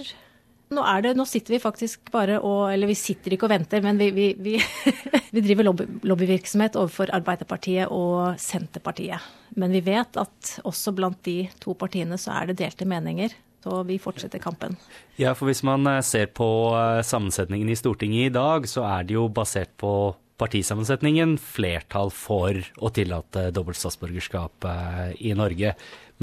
Nå, 0.69 0.83
det, 1.01 1.15
nå 1.17 1.25
sitter 1.25 1.55
vi 1.55 1.61
faktisk 1.63 2.11
bare 2.13 2.35
og 2.45 2.67
Eller 2.69 2.91
vi 2.91 2.97
sitter 2.97 3.33
ikke 3.33 3.47
og 3.47 3.53
venter, 3.55 3.81
men 3.81 3.97
vi, 3.97 4.11
vi, 4.13 4.27
vi, 4.37 4.53
vi 5.33 5.41
driver 5.41 5.65
lobby, 5.71 5.87
lobbyvirksomhet 6.05 6.77
overfor 6.77 7.09
Arbeiderpartiet 7.17 7.89
og 7.89 8.37
Senterpartiet. 8.41 9.23
Men 9.57 9.73
vi 9.73 9.81
vet 9.87 10.19
at 10.21 10.55
også 10.69 10.93
blant 10.95 11.23
de 11.25 11.41
to 11.61 11.73
partiene 11.73 12.19
så 12.21 12.37
er 12.37 12.51
det 12.51 12.59
delte 12.61 12.87
meninger. 12.89 13.33
Så 13.59 13.81
vi 13.83 13.97
fortsetter 13.99 14.39
kampen. 14.39 14.77
Ja, 15.19 15.33
for 15.35 15.49
hvis 15.49 15.65
man 15.67 15.83
eh, 15.89 15.99
ser 16.05 16.29
på 16.31 16.47
eh, 16.77 17.01
sammensetningen 17.03 17.67
i 17.67 17.75
Stortinget 17.75 18.29
i 18.29 18.35
dag, 18.37 18.67
så 18.71 18.85
er 18.87 19.09
det 19.09 19.17
jo 19.17 19.25
basert 19.27 19.73
på 19.81 19.91
partisammensetningen 20.39 21.35
flertall 21.41 22.11
for 22.15 22.57
å 22.79 22.91
tillate 22.95 23.49
dobbelt 23.55 23.79
statsborgerskap 23.79 24.67
eh, 24.69 25.01
i 25.29 25.33
Norge. 25.37 25.73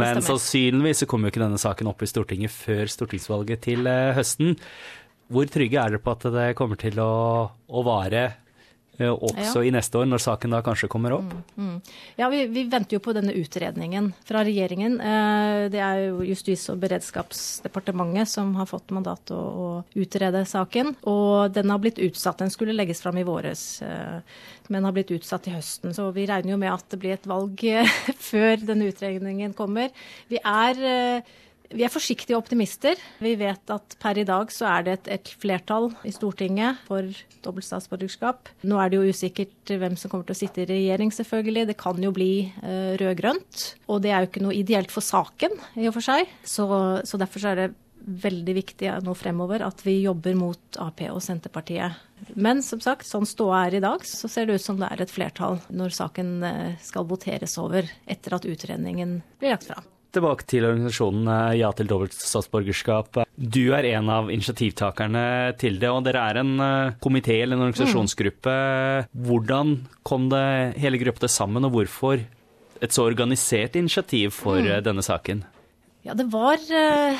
Men 0.00 0.22
sannsynligvis 0.24 1.04
så 1.04 1.08
kommer 1.08 1.28
jo 1.28 1.34
ikke 1.34 1.44
denne 1.44 1.60
saken 1.60 1.90
opp 1.92 2.04
i 2.04 2.08
Stortinget 2.10 2.52
før 2.52 2.90
stortingsvalget 2.92 3.64
til 3.68 3.88
eh, 3.90 4.14
høsten. 4.16 4.56
Hvor 5.32 5.48
trygge 5.50 5.80
er 5.82 5.94
dere 5.94 6.02
på 6.02 6.14
at 6.14 6.26
det 6.34 6.50
kommer 6.58 6.78
til 6.80 7.00
å, 7.02 7.12
å 7.50 7.86
vare 7.86 8.28
også 9.04 9.60
ja. 9.60 9.68
i 9.68 9.72
neste 9.74 10.00
år, 10.00 10.06
når 10.08 10.22
saken 10.24 10.54
da 10.54 10.62
kanskje 10.64 10.88
kommer 10.92 11.16
opp? 11.18 11.32
Mm, 11.56 11.68
mm. 11.68 11.94
Ja, 12.16 12.30
vi, 12.32 12.42
vi, 12.52 12.64
venter 12.72 12.96
jo 12.96 13.02
på 13.04 13.12
denne 13.16 13.34
utredningen 13.36 14.10
fra 14.26 14.42
regjeringen. 14.46 14.98
Eh, 15.00 15.66
det 15.72 15.82
er 15.84 16.02
jo 16.06 16.24
Justis- 16.26 16.66
og 16.72 16.80
beredskapsdepartementet 16.84 18.30
som 18.32 18.54
har 18.56 18.68
fått 18.70 18.94
mandat 18.96 19.32
å, 19.34 19.38
å, 19.38 19.70
utrede 19.98 20.44
saken. 20.48 20.94
Og 21.12 21.52
den 21.54 21.72
har 21.72 21.82
blitt 21.82 22.00
utsatt. 22.02 22.40
Den 22.40 22.52
skulle 22.54 22.76
legges 22.76 23.04
fram 23.04 23.20
i 23.20 23.26
våres, 23.26 23.66
eh, 23.84 24.20
men 24.72 24.88
har 24.88 24.96
blitt 24.96 25.12
utsatt 25.14 25.46
til 25.46 25.58
høsten. 25.58 25.94
Så 25.96 26.08
vi 26.16 26.28
regner 26.28 26.56
jo 26.56 26.60
med 26.62 26.72
at 26.72 26.88
det 26.92 27.00
blir 27.02 27.18
et 27.18 27.28
valg 27.28 27.66
før 28.30 28.62
denne 28.64 28.88
utredningen 28.92 29.56
kommer. 29.56 29.92
Vi 30.32 30.40
er 30.40 31.22
vi 31.70 31.84
er 31.86 31.92
forsiktige 31.92 32.38
optimister. 32.38 32.98
Vi 33.22 33.34
vet 33.38 33.72
at 33.72 33.96
per 34.02 34.18
i 34.20 34.26
dag 34.26 34.52
så 34.54 34.68
er 34.70 34.86
det 34.86 34.96
et, 35.12 35.30
flertall 35.40 35.90
i 36.06 36.12
Stortinget 36.14 36.82
for 36.86 37.08
dobbelt 37.44 37.66
statsborgerskap. 37.66 38.50
Nå 38.66 38.78
er 38.80 38.92
det 38.92 39.00
jo 39.00 39.14
usikkert 39.14 39.72
hvem 39.72 39.96
som 39.98 40.12
kommer 40.12 40.28
til 40.28 40.36
å 40.36 40.40
sitte 40.42 40.62
i 40.64 40.68
regjering, 40.70 41.12
selvfølgelig. 41.14 41.66
Det 41.70 41.78
kan 41.80 41.98
jo 42.02 42.12
bli 42.14 42.30
uh, 42.62 42.94
rød-grønt. 43.00 43.64
Og 43.90 44.04
det 44.04 44.12
er 44.12 44.22
jo 44.22 44.30
ikke 44.30 44.44
noe 44.46 44.56
ideelt 44.56 44.94
for 44.94 45.04
saken 45.04 45.58
i 45.76 45.88
og 45.90 45.96
for 45.98 46.06
seg. 46.06 46.30
Så, 46.46 46.68
så 47.06 47.20
derfor 47.20 47.42
så 47.42 47.52
er 47.52 47.62
det 47.62 47.74
veldig 48.06 48.54
viktig 48.54 48.90
nå 49.02 49.14
fremover 49.18 49.64
at 49.66 49.80
vi 49.82 49.98
jobber 50.04 50.36
mot 50.38 50.78
Ap 50.82 51.02
og 51.10 51.18
Senterpartiet. 51.24 51.98
Men 52.38 52.62
som 52.64 52.80
sagt, 52.80 53.08
sånn 53.08 53.26
ståa 53.26 53.64
er 53.66 53.78
i 53.78 53.82
dag, 53.82 54.06
så 54.06 54.30
ser 54.30 54.46
det 54.46 54.60
ut 54.60 54.66
som 54.66 54.78
det 54.80 54.92
er 54.92 55.02
et 55.02 55.12
flertall 55.12 55.58
når 55.74 55.96
saken 55.96 56.32
eh, 56.46 56.78
skal 56.82 57.08
voteres 57.10 57.58
over 57.60 57.90
etter 58.06 58.38
at 58.38 58.46
utredningen 58.46 59.18
blir 59.40 59.56
lagt 59.56 59.66
fram. 59.68 59.90
Tilbake 60.14 60.46
til 60.48 60.64
organisasjonen 60.68 61.26
eh, 61.32 61.56
Ja 61.60 61.72
til 61.76 61.88
dobbelt 61.90 62.14
statsborgerskap. 62.14 63.22
Du 63.36 63.74
er 63.76 63.88
en 63.94 64.12
av 64.12 64.30
initiativtakerne 64.32 65.56
til 65.60 65.80
det, 65.82 65.90
og 65.90 66.04
dere 66.06 66.22
er 66.30 66.40
en 66.42 66.54
eh, 66.60 66.94
komité 67.02 67.40
eller 67.42 67.58
en 67.58 67.66
organisasjonsgruppe. 67.66 68.56
Hvordan 69.26 69.76
kom 70.06 70.30
det 70.32 70.46
hele 70.80 71.02
gruppa 71.02 71.28
sammen, 71.30 71.66
og 71.66 71.74
hvorfor 71.74 72.22
et 72.82 72.92
så 72.92 73.06
organisert 73.08 73.76
initiativ 73.76 74.34
for 74.36 74.60
mm. 74.60 74.82
denne 74.84 75.04
saken? 75.04 75.44
Ja, 76.06 76.14
det 76.14 76.28
var, 76.30 76.54
eh, 76.54 77.18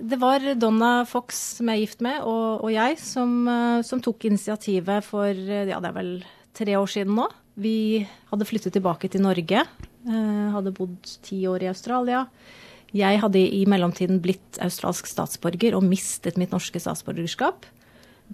det 0.00 0.18
var, 0.20 0.44
Donna 0.60 1.06
Fox, 1.08 1.38
som 1.56 1.70
jeg 1.70 1.78
er 1.78 1.84
gift 1.86 2.02
med, 2.04 2.20
og, 2.20 2.66
og 2.66 2.72
jeg, 2.74 2.98
som, 3.00 3.32
eh, 3.48 3.80
som, 3.86 4.02
tok 4.04 4.26
initiativet 4.28 5.06
for 5.06 5.30
eh, 5.32 5.70
ja, 5.70 5.80
det 5.80 5.88
er 5.88 5.96
vel 5.96 6.10
tre 6.56 6.76
år 6.76 6.90
siden 6.90 7.16
nå. 7.16 7.30
Vi 7.56 8.04
hadde 8.28 8.48
flyttet 8.48 8.76
tilbake 8.76 9.08
til 9.08 9.24
Norge. 9.24 9.62
Hadde 10.06 10.70
bodd 10.76 11.16
ti 11.26 11.40
år 11.50 11.64
i 11.66 11.70
Australia. 11.72 12.26
Jeg 12.96 13.18
hadde 13.20 13.40
i 13.42 13.64
mellomtiden 13.68 14.20
blitt 14.22 14.60
australsk 14.62 15.08
statsborger 15.10 15.74
og 15.76 15.84
mistet 15.84 16.38
mitt 16.38 16.54
norske 16.54 16.80
statsborgerskap. 16.80 17.66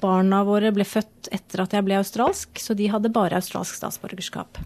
Barna 0.00 0.42
våre 0.48 0.72
ble 0.72 0.84
født 0.88 1.28
etter 1.34 1.64
at 1.64 1.74
jeg 1.76 1.84
ble 1.86 1.98
australsk, 1.98 2.60
så 2.60 2.76
de 2.76 2.88
hadde 2.92 3.12
bare 3.12 3.36
australsk 3.40 3.76
statsborgerskap. 3.76 4.60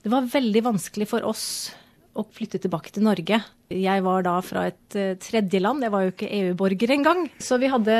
Det 0.00 0.12
var 0.12 0.28
veldig 0.32 0.64
vanskelig 0.64 1.08
for 1.10 1.24
oss 1.28 1.46
å 2.16 2.24
flytte 2.26 2.58
tilbake 2.60 2.92
til 2.92 3.04
Norge. 3.06 3.38
Jeg 3.70 4.02
var 4.04 4.24
da 4.26 4.34
fra 4.42 4.66
et 4.70 4.96
uh, 4.98 5.14
tredjeland, 5.22 5.84
jeg 5.84 5.94
var 5.94 6.04
jo 6.04 6.12
ikke 6.12 6.30
EU-borger 6.40 6.94
engang. 6.96 7.24
Så 7.38 7.60
vi 7.62 7.70
hadde, 7.70 7.96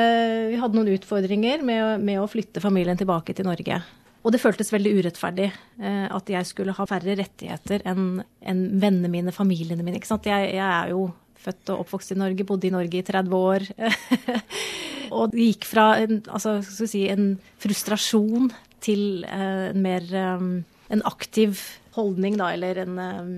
vi 0.51 0.59
hadde, 0.59 0.77
noen 0.77 0.91
utfordringer 0.97 1.63
med, 1.65 2.03
med, 2.03 2.19
å 2.19 2.29
flytte 2.29 2.63
familien 2.63 2.99
tilbake 2.99 3.35
til 3.37 3.47
Norge. 3.47 3.79
Og 4.21 4.33
det 4.33 4.41
føltes 4.41 4.69
veldig 4.73 4.93
urettferdig 4.99 5.47
eh, 5.49 6.07
at 6.13 6.29
jeg 6.29 6.49
skulle 6.49 6.75
ha 6.77 6.85
færre 6.89 7.17
rettigheter 7.17 7.81
enn 7.89 8.21
en 8.21 8.61
vennene 8.81 9.09
mine, 9.09 9.33
familiene 9.33 9.85
mine. 9.85 10.01
Jeg, 10.01 10.51
jeg 10.53 10.61
er 10.61 10.91
jo 10.93 11.07
født 11.41 11.71
og 11.73 11.85
oppvokst 11.85 12.13
i 12.13 12.19
Norge, 12.19 12.45
bodde 12.45 12.69
i 12.69 12.73
Norge 12.73 12.99
i 12.99 13.05
30 13.05 13.37
år. 13.37 13.65
og 15.15 15.33
det 15.33 15.47
gikk 15.47 15.65
fra 15.69 15.87
en, 16.03 16.21
altså, 16.29 16.59
si, 16.61 17.07
en 17.09 17.33
frustrasjon 17.61 18.51
til 18.81 19.25
eh, 19.25 19.71
en 19.71 19.81
mer 19.81 20.05
um, 20.37 20.53
en 20.91 21.03
aktiv 21.07 21.59
holdning, 21.95 22.37
da, 22.39 22.51
eller 22.55 22.83
en 22.83 22.99
um, 22.99 23.33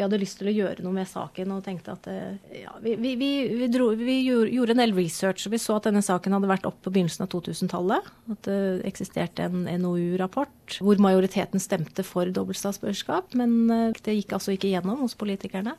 vi 0.00 0.06
hadde 0.06 0.20
lyst 0.22 0.38
til 0.40 0.48
å 0.48 0.54
gjøre 0.54 0.84
noe 0.84 0.96
med 0.96 1.08
saken 1.08 1.50
og 1.52 1.64
tenkte 1.66 1.92
at 1.92 2.06
eh, 2.08 2.60
ja, 2.62 2.72
vi, 2.80 2.94
vi, 2.96 3.12
vi, 3.20 3.66
dro, 3.68 3.90
vi, 3.98 4.16
gjorde 4.24 4.72
en 4.72 4.80
del 4.80 4.94
research, 4.96 5.44
og 5.44 5.52
vi 5.52 5.60
så 5.60 5.76
at 5.76 5.90
denne 5.90 6.00
saken 6.04 6.32
hadde 6.36 6.48
vært 6.48 6.68
opp 6.68 6.78
på 6.80 6.92
begynnelsen 6.94 7.26
av 7.26 7.32
2000-tallet. 7.34 8.08
At 8.32 8.48
det 8.48 8.60
eksisterte 8.88 9.50
en 9.50 9.66
NOU-rapport 9.82 10.78
hvor 10.80 11.02
majoriteten 11.04 11.60
stemte 11.60 12.04
for 12.06 12.32
dobbeltstatsborgerskap, 12.32 13.36
men 13.36 13.58
eh, 13.74 14.00
det 14.06 14.16
gikk 14.22 14.38
altså 14.38 14.56
ikke 14.56 14.72
gjennom 14.72 15.04
hos 15.04 15.18
politikerne. 15.20 15.76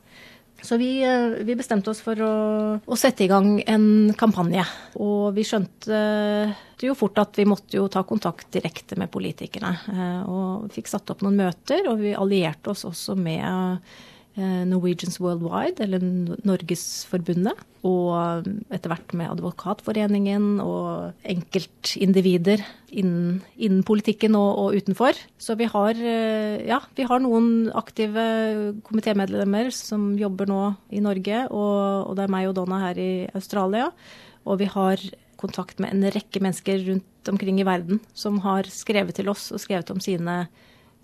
Så 0.62 0.78
vi, 0.78 0.92
eh, 1.02 1.42
vi, 1.42 1.58
bestemte 1.58 1.90
oss 1.90 2.04
for 2.06 2.22
å, 2.22 2.36
å, 2.86 3.00
sette 3.00 3.26
i 3.26 3.32
gang 3.32 3.56
en 3.66 4.14
kampanje. 4.20 4.68
Og 5.02 5.32
vi 5.34 5.48
skjønte 5.48 6.04
jo 6.86 6.94
fort 6.98 7.18
at 7.24 7.42
vi 7.42 7.48
måtte 7.50 7.80
jo 7.80 7.90
ta 7.90 8.06
kontakt 8.06 8.54
direkte 8.54 9.00
med 9.02 9.10
politikerne. 9.14 9.74
Og 10.30 10.68
vi 10.68 10.78
fikk 10.78 10.94
satt 10.94 11.10
opp 11.14 11.26
noen 11.26 11.42
møter, 11.42 11.90
og 11.90 12.06
vi 12.06 12.14
allierte 12.14 12.76
oss 12.76 12.86
også 12.90 13.18
med 13.18 13.82
Norwegians 14.40 15.20
Worldwide, 15.20 15.84
eller 15.84 16.04
Norgesforbundet. 16.48 17.60
Og 17.88 18.46
etter 18.72 18.92
hvert 18.92 19.16
med 19.18 19.32
Advokatforeningen 19.34 20.62
og 20.64 21.18
enkeltindivider 21.28 22.62
innen, 22.94 23.42
innen 23.58 23.82
politikken 23.88 24.38
og, 24.38 24.52
og, 24.62 24.78
utenfor. 24.78 25.18
Så 25.42 25.58
vi 25.60 25.68
har, 25.72 25.98
eh, 25.98 26.62
ja, 26.70 26.80
vi 26.96 27.08
har 27.10 27.24
noen 27.24 27.72
aktive 27.76 28.24
komitémedlemmer 28.88 29.72
som 29.76 30.14
jobber 30.20 30.48
nå 30.52 30.62
i 30.94 31.02
Norge. 31.04 31.48
Og, 31.50 32.12
og 32.12 32.16
det 32.16 32.28
er 32.28 32.36
meg 32.38 32.52
og 32.52 32.56
Donna 32.60 32.84
her 32.86 33.02
i 33.02 33.12
Australia. 33.34 33.90
Og 34.46 34.62
vi 34.62 34.70
har 34.70 35.02
kontakt 35.42 35.82
med 35.82 35.94
en 35.94 36.12
rekke 36.14 36.42
mennesker 36.44 36.86
rundt 36.86 37.32
omkring 37.32 37.60
i 37.62 37.66
verden 37.68 38.02
som 38.14 38.40
har 38.46 38.70
skrevet 38.70 39.18
til 39.18 39.30
oss 39.32 39.50
og 39.54 39.62
skrevet 39.64 39.90
om 39.94 40.02
sine 40.04 40.44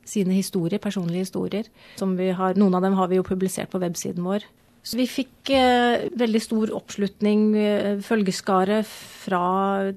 sine 0.08 0.38
historier, 0.38 0.82
personlige 0.82 1.28
historier. 1.28 1.68
Har, 2.00 2.58
noen 2.60 2.78
av 2.78 2.86
dem 2.86 2.98
har 2.98 3.12
vi 3.12 3.20
jo 3.20 3.28
publisert 3.28 3.72
på 3.74 3.82
websiden 3.84 4.26
vår. 4.26 4.46
Så 4.88 4.96
vi 4.96 5.04
fikk 5.10 5.50
eh, 5.52 6.06
veldig 6.16 6.40
stor 6.40 6.72
oppslutning, 6.78 7.42
eh, 7.60 7.90
følgeskare, 8.06 8.80
fra, 8.88 9.42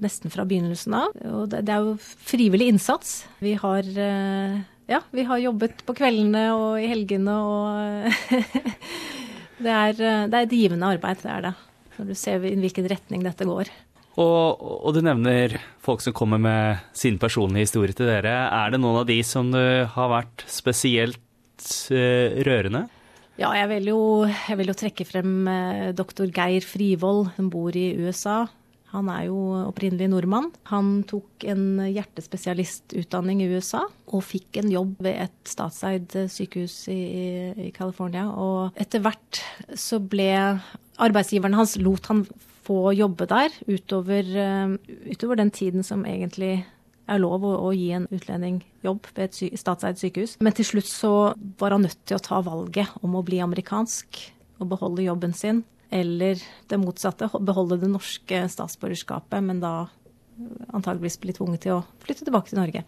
nesten 0.03 0.33
fra 0.33 0.43
begynnelsen 0.47 0.97
av. 0.97 1.15
Og 1.29 1.45
det, 1.53 1.61
det, 1.69 1.77
er 1.77 1.85
jo 1.87 1.93
frivillig 2.27 2.67
innsats. 2.73 3.21
Vi 3.39 3.53
har, 3.61 3.87
eh, 3.87 4.57
ja, 4.91 4.99
vi 5.15 5.23
har 5.29 5.39
jobbet 5.45 5.85
på 5.87 5.95
kveldene 5.95 6.43
og 6.57 6.81
i 6.81 6.89
helgene 6.91 7.37
og 7.39 8.35
det, 9.63 9.71
er, 9.71 9.95
det 9.95 10.35
er 10.35 10.41
et 10.43 10.57
givende 10.59 10.91
arbeid, 10.91 11.23
det 11.23 11.31
er 11.37 11.47
det. 11.47 11.55
Når 11.95 12.11
du 12.11 12.17
ser 12.17 12.43
i 12.49 12.57
hvilken 12.59 12.91
retning 12.91 13.23
dette 13.23 13.47
går. 13.47 13.71
Og, 14.19 14.59
og, 14.59 14.89
du 14.95 14.99
nevner 15.05 15.55
folk 15.79 16.03
som 16.03 16.15
kommer 16.15 16.41
med 16.41 16.81
sin 16.97 17.19
personlige 17.21 17.69
historie 17.69 17.95
til 17.95 18.09
dere. 18.09 18.33
Er 18.51 18.73
det 18.73 18.81
noen 18.81 19.01
av 19.03 19.07
de 19.07 19.21
som 19.23 19.53
har 19.55 20.09
vært 20.11 20.43
spesielt 20.51 21.21
uh, 21.93 22.41
rørende? 22.43 22.87
Ja, 23.39 23.53
jeg 23.55 23.69
vil, 23.71 23.91
jo, 23.93 24.01
jeg 24.27 24.59
vil 24.59 24.71
jo 24.73 24.77
trekke 24.77 25.07
frem 25.07 25.47
uh, 25.47 25.91
doktor 25.95 26.27
Geir 26.35 26.65
Frivold, 26.67 27.31
som 27.37 27.47
bor 27.53 27.77
i 27.77 27.93
USA. 28.03 28.43
Han 28.91 29.07
er 29.07 29.29
jo 29.29 29.37
opprinnelig 29.69 30.09
nordmann. 30.11 30.49
Han 30.67 30.99
tok 31.07 31.45
en 31.47 31.79
hjertespesialistutdanning 31.85 33.39
i 33.39 33.47
USA 33.53 33.85
og 34.11 34.25
fikk 34.27 34.59
en 34.59 34.71
jobb 34.73 34.97
ved 35.05 35.15
et 35.29 35.47
statseid 35.47 36.17
sykehus 36.31 36.75
i, 36.91 37.01
i 37.55 37.71
California. 37.71 38.27
Og 38.35 38.75
etter 38.75 39.03
hvert 39.03 39.39
så 39.79 40.01
ble 40.03 40.33
arbeidsgiveren 41.01 41.55
hans 41.55 41.77
lot 41.79 42.11
han 42.11 42.25
få 42.65 42.91
jobbe 42.93 43.27
der 43.29 43.53
utover, 43.67 44.27
eh, 44.37 44.75
utover, 45.11 45.39
den 45.39 45.51
tiden 45.51 45.83
som 45.83 46.05
egentlig 46.05 46.65
er 47.11 47.19
lov 47.19 47.43
å, 47.43 47.55
å 47.67 47.71
gi 47.75 47.89
en 47.95 48.07
utlending 48.13 48.61
jobb 48.85 49.07
ved 49.15 49.29
et 49.29 49.37
sy 49.37 49.49
statseid 49.57 49.99
sykehus. 49.99 50.37
Men 50.39 50.55
til 50.55 50.67
slutt 50.67 50.89
så 50.89 51.13
var 51.59 51.75
han 51.75 51.85
nødt 51.87 51.99
til 52.05 52.17
å 52.17 52.23
ta 52.23 52.41
valget 52.45 52.93
om 53.01 53.17
å 53.17 53.25
bli 53.25 53.41
amerikansk 53.43 54.21
og 54.61 54.69
beholde 54.71 55.07
jobben 55.07 55.33
sin. 55.35 55.63
Eller 55.91 56.39
det 56.71 56.79
motsatte, 56.79 57.27
beholde 57.43 57.81
det 57.81 57.89
norske 57.91 58.45
statsborgerskapet, 58.53 59.41
men 59.43 59.59
da 59.59 59.89
antageligvis 60.71 61.19
bli 61.21 61.35
tvunget 61.35 61.65
til 61.65 61.79
å 61.79 61.83
flytte 62.05 62.25
tilbake 62.27 62.53
til 62.53 62.61
Norge. 62.61 62.85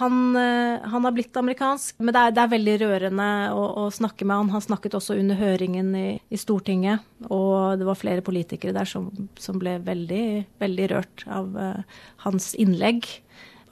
Han, 0.00 0.36
eh, 0.36 0.80
han, 0.88 1.04
har 1.04 1.12
blitt 1.12 1.36
amerikansk, 1.36 1.98
men 2.00 2.14
det 2.14 2.20
er, 2.20 2.32
det 2.32 2.42
er 2.42 2.52
veldig 2.54 2.76
rørende 2.80 3.28
å, 3.52 3.64
å, 3.82 3.84
snakke 3.92 4.24
med 4.24 4.38
han. 4.38 4.52
Han 4.54 4.64
snakket 4.64 4.96
også 4.96 5.18
under 5.20 5.36
høringen 5.36 5.90
i, 5.98 6.06
i, 6.32 6.40
Stortinget, 6.40 7.04
og 7.28 7.76
det 7.80 7.88
var 7.88 7.98
flere 8.00 8.24
politikere 8.24 8.72
der 8.76 8.88
som, 8.88 9.10
som 9.40 9.60
ble 9.60 9.76
veldig, 9.84 10.24
veldig 10.62 10.88
rørt 10.94 11.24
av 11.28 11.52
uh, 11.52 12.00
hans 12.24 12.54
innlegg. 12.56 13.10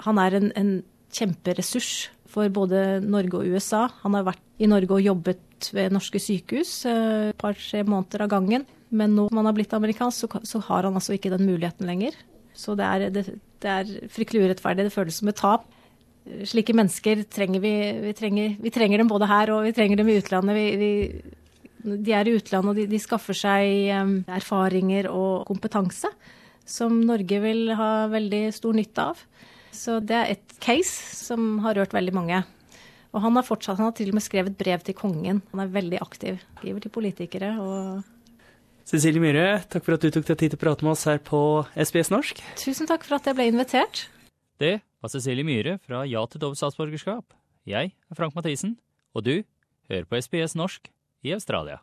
Han 0.04 0.20
er 0.20 0.36
en, 0.36 0.50
en 0.60 0.72
kjemperessurs 1.16 2.10
for 2.28 2.52
både 2.52 3.00
Norge 3.06 3.40
og 3.40 3.48
USA. 3.48 3.86
Han 4.02 4.18
har 4.18 4.28
vært 4.28 4.44
i 4.60 4.68
Norge 4.68 4.98
og 4.98 5.06
jobbet 5.06 5.70
ved 5.74 5.96
norske 5.96 6.20
sykehus 6.20 6.82
et 6.90 7.32
uh, 7.32 7.38
par-tre 7.40 7.86
måneder 7.88 8.26
av 8.26 8.34
gangen. 8.36 8.68
Men 8.92 9.16
nå 9.16 9.30
som 9.30 9.40
han 9.40 9.48
har 9.48 9.56
blitt 9.56 9.72
amerikansk, 9.76 10.28
så, 10.28 10.44
så, 10.44 10.60
har 10.68 10.84
han 10.84 11.00
altså 11.00 11.16
ikke 11.16 11.32
den 11.32 11.48
muligheten 11.48 11.88
lenger. 11.88 12.20
Så 12.58 12.76
det 12.76 12.84
er, 12.84 13.08
det, 13.14 13.26
det 13.64 13.72
er 13.72 13.90
fryktelig 14.12 14.44
urettferdig. 14.44 14.88
Det 14.88 14.94
føles 14.94 15.22
som 15.22 15.32
et 15.32 15.40
tap 15.40 15.66
slike 16.48 16.74
mennesker 16.76 17.24
trenger 17.32 17.62
vi, 17.62 17.74
vi 18.02 18.14
trenger, 18.16 18.56
vi 18.60 18.72
trenger, 18.74 19.02
dem 19.02 19.10
både 19.10 19.28
her 19.30 19.52
og 19.54 19.66
vi 19.66 19.74
trenger 19.76 20.00
dem 20.00 20.10
i 20.10 20.18
utlandet. 20.20 20.58
Vi, 20.58 20.98
de 21.88 22.14
er 22.14 22.28
i 22.28 22.34
utlandet 22.36 22.72
og 22.72 22.80
de, 22.80 22.88
de 22.90 23.00
skaffer 23.02 23.36
seg 23.36 23.92
um, 23.96 24.18
erfaringer 24.38 25.10
og 25.12 25.46
kompetanse 25.48 26.10
som 26.68 27.00
Norge 27.08 27.40
vil 27.42 27.72
ha 27.78 27.92
veldig 28.12 28.42
stor 28.52 28.76
nytte 28.76 29.08
av. 29.12 29.24
Så 29.72 29.98
det 30.04 30.16
er 30.16 30.34
et 30.34 30.58
case 30.64 31.16
som 31.16 31.58
har 31.64 31.78
rørt 31.78 31.94
veldig 31.96 32.14
mange. 32.16 32.42
Og 33.14 33.22
han 33.24 33.38
har 33.38 33.46
fortsatt, 33.46 33.78
han 33.80 33.88
har 33.88 33.96
til 33.96 34.12
og 34.12 34.18
med 34.18 34.24
skrevet 34.24 34.58
brev 34.58 34.82
til 34.84 34.96
kongen. 34.96 35.40
Han 35.54 35.64
er 35.64 35.72
veldig 35.72 36.00
aktiv. 36.04 36.42
Skriver 36.60 36.84
til 36.84 36.92
politikere 36.92 37.54
og 37.62 38.04
Cecilie 38.88 39.20
Myhre, 39.20 39.58
takk 39.68 39.84
for 39.84 39.98
at 39.98 40.04
du 40.04 40.08
tok 40.08 40.24
deg 40.30 40.38
tid 40.40 40.52
til 40.54 40.56
å 40.56 40.62
prate 40.62 40.84
med 40.86 40.94
oss 40.94 41.04
her 41.04 41.18
på 41.20 41.40
SBS 41.76 42.08
norsk. 42.12 42.40
Tusen 42.56 42.88
takk 42.88 43.04
for 43.04 43.18
at 43.18 43.28
jeg 43.28 43.36
ble 43.36 43.50
invitert. 43.50 44.06
Det 44.56 44.78
var 45.02 45.12
Cecilie 45.12 45.46
Myhre 45.46 45.78
fra 45.82 46.04
Ja 46.08 46.24
til 46.26 46.40
dobbelt 46.42 46.60
statsborgerskap. 46.60 47.34
Jeg 47.66 47.94
er 48.10 48.14
Frank 48.18 48.34
Mathisen, 48.34 48.78
og 49.14 49.24
du 49.24 49.42
hører 49.90 50.08
på 50.08 50.20
SBS 50.20 50.56
norsk 50.58 50.90
i 51.22 51.32
Australia. 51.32 51.78